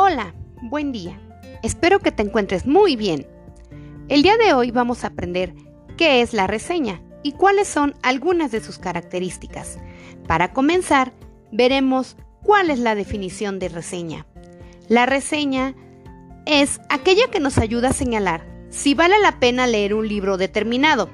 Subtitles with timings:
[0.00, 0.32] Hola,
[0.62, 1.18] buen día.
[1.64, 3.26] Espero que te encuentres muy bien.
[4.08, 5.56] El día de hoy vamos a aprender
[5.96, 9.80] qué es la reseña y cuáles son algunas de sus características.
[10.28, 11.12] Para comenzar,
[11.50, 14.24] veremos cuál es la definición de reseña.
[14.86, 15.74] La reseña
[16.46, 21.10] es aquella que nos ayuda a señalar si vale la pena leer un libro determinado.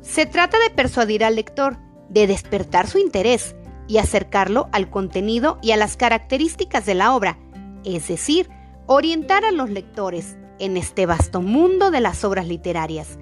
[0.00, 1.76] Se trata de persuadir al lector,
[2.08, 3.56] de despertar su interés
[3.88, 7.36] y acercarlo al contenido y a las características de la obra,
[7.84, 8.48] es decir,
[8.86, 13.18] orientar a los lectores en este vasto mundo de las obras literarias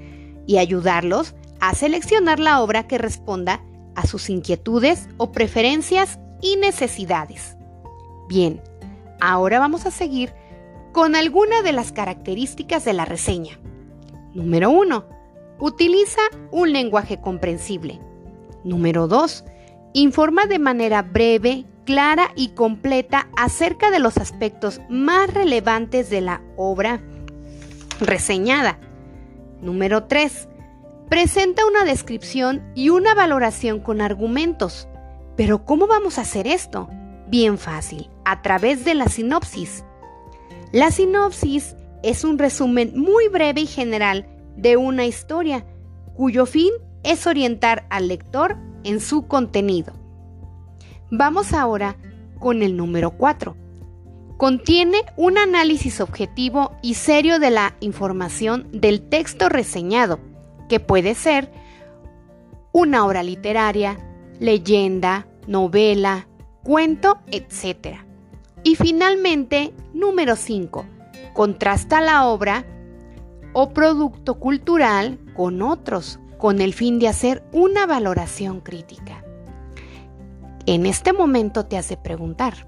[0.47, 3.63] y ayudarlos a seleccionar la obra que responda
[3.95, 7.57] a sus inquietudes o preferencias y necesidades.
[8.29, 8.61] Bien,
[9.21, 10.33] ahora vamos a seguir
[10.93, 13.59] con algunas de las características de la reseña.
[14.35, 15.05] Número 1.
[15.59, 18.01] Utiliza un lenguaje comprensible.
[18.65, 19.45] Número 2.
[19.95, 26.43] Informa de manera breve, clara y completa acerca de los aspectos más relevantes de la
[26.57, 27.01] obra
[28.01, 28.79] reseñada.
[29.63, 30.49] Número 3.
[31.09, 34.89] Presenta una descripción y una valoración con argumentos.
[35.37, 36.91] Pero ¿cómo vamos a hacer esto?
[37.29, 39.85] Bien fácil, a través de la sinopsis.
[40.73, 45.65] La sinopsis es un resumen muy breve y general de una historia,
[46.15, 46.71] cuyo fin
[47.03, 50.06] es orientar al lector en su contenido.
[51.11, 51.97] Vamos ahora
[52.41, 53.57] con el número 4.
[54.37, 60.19] Contiene un análisis objetivo y serio de la información del texto reseñado,
[60.69, 61.53] que puede ser
[62.73, 63.99] una obra literaria,
[64.41, 66.27] leyenda, novela,
[66.65, 67.99] cuento, etc.
[68.65, 70.87] Y finalmente, número 5.
[71.35, 72.67] Contrasta la obra
[73.53, 79.26] o producto cultural con otros con el fin de hacer una valoración crítica.
[80.67, 82.67] En este momento te hace preguntar,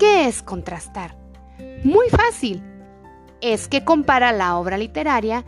[0.00, 1.16] ¿qué es contrastar?
[1.84, 2.64] Muy fácil.
[3.40, 5.44] Es que compara la obra literaria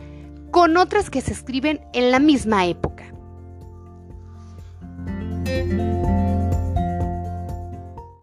[0.51, 3.03] con otras que se escriben en la misma época.